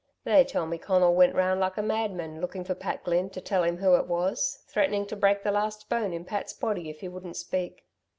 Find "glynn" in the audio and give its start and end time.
3.03-3.29